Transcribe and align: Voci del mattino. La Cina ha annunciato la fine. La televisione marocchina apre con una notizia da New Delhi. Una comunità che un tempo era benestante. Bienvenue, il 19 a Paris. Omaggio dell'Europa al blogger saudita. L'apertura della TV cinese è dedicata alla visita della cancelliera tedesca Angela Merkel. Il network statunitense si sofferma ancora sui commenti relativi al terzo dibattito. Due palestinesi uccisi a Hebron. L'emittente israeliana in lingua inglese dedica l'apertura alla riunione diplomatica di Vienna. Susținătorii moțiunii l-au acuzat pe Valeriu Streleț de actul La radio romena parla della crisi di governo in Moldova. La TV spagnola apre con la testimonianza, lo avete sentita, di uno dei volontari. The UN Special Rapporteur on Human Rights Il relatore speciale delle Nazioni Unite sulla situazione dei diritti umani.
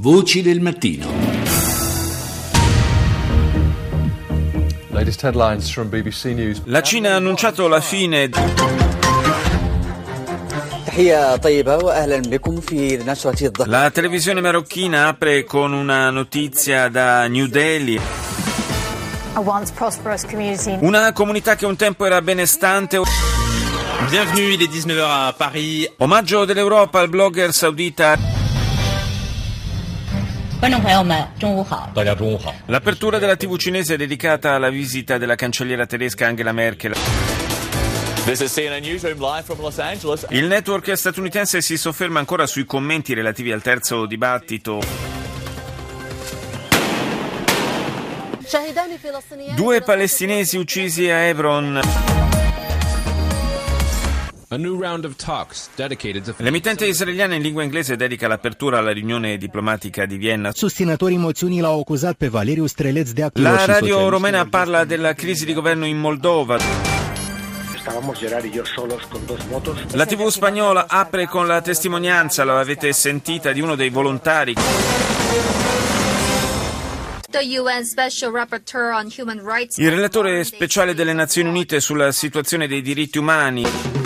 Voci 0.00 0.42
del 0.42 0.60
mattino. 0.60 1.08
La 6.66 6.82
Cina 6.82 7.14
ha 7.14 7.16
annunciato 7.16 7.66
la 7.66 7.80
fine. 7.80 8.30
La 13.66 13.90
televisione 13.90 14.40
marocchina 14.40 15.08
apre 15.08 15.42
con 15.42 15.72
una 15.72 16.10
notizia 16.10 16.88
da 16.88 17.26
New 17.26 17.46
Delhi. 17.46 18.00
Una 20.80 21.12
comunità 21.12 21.56
che 21.56 21.66
un 21.66 21.74
tempo 21.74 22.06
era 22.06 22.22
benestante. 22.22 23.00
Bienvenue, 24.08 24.52
il 24.52 24.58
19 24.58 25.02
a 25.02 25.34
Paris. 25.36 25.92
Omaggio 25.98 26.44
dell'Europa 26.44 27.00
al 27.00 27.08
blogger 27.08 27.52
saudita. 27.52 28.37
L'apertura 32.66 33.18
della 33.18 33.36
TV 33.36 33.56
cinese 33.56 33.94
è 33.94 33.96
dedicata 33.96 34.54
alla 34.54 34.70
visita 34.70 35.16
della 35.16 35.36
cancelliera 35.36 35.86
tedesca 35.86 36.26
Angela 36.26 36.52
Merkel. 36.52 36.94
Il 40.30 40.46
network 40.46 40.96
statunitense 40.96 41.62
si 41.62 41.78
sofferma 41.78 42.18
ancora 42.18 42.46
sui 42.46 42.64
commenti 42.64 43.14
relativi 43.14 43.52
al 43.52 43.62
terzo 43.62 44.04
dibattito. 44.04 44.80
Due 49.54 49.80
palestinesi 49.82 50.56
uccisi 50.56 51.08
a 51.08 51.18
Hebron. 51.26 52.27
L'emittente 56.38 56.86
israeliana 56.86 57.34
in 57.34 57.42
lingua 57.42 57.62
inglese 57.62 57.96
dedica 57.96 58.26
l'apertura 58.28 58.78
alla 58.78 58.92
riunione 58.92 59.36
diplomatica 59.36 60.06
di 60.06 60.16
Vienna. 60.16 60.50
Susținătorii 60.52 61.16
moțiunii 61.16 61.60
l-au 61.60 61.80
acuzat 61.80 62.14
pe 62.14 62.28
Valeriu 62.28 62.66
Streleț 62.66 63.10
de 63.10 63.22
actul 63.22 63.42
La 63.42 63.64
radio 63.64 64.08
romena 64.08 64.46
parla 64.50 64.84
della 64.84 65.12
crisi 65.12 65.44
di 65.44 65.52
governo 65.52 65.84
in 65.84 65.98
Moldova. 65.98 66.56
La 69.92 70.04
TV 70.04 70.28
spagnola 70.28 70.86
apre 70.88 71.26
con 71.26 71.46
la 71.46 71.60
testimonianza, 71.60 72.44
lo 72.44 72.56
avete 72.56 72.92
sentita, 72.92 73.52
di 73.52 73.60
uno 73.60 73.74
dei 73.74 73.90
volontari. 73.90 74.54
The 77.30 77.58
UN 77.58 77.84
Special 77.84 78.32
Rapporteur 78.32 78.92
on 78.92 79.08
Human 79.18 79.42
Rights 79.44 79.76
Il 79.76 79.90
relatore 79.90 80.42
speciale 80.44 80.94
delle 80.94 81.12
Nazioni 81.12 81.50
Unite 81.50 81.80
sulla 81.80 82.10
situazione 82.12 82.66
dei 82.66 82.80
diritti 82.80 83.18
umani. 83.18 83.97